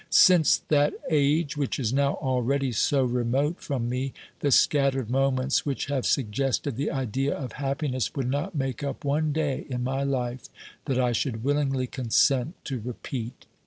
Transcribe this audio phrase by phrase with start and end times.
[0.09, 5.85] Since that age which is now already so remote from me, the scattered moments which
[5.89, 10.49] have suggested the idea of happiness would not make up one day in my life
[10.85, 13.45] that I should willingly consent to repeat.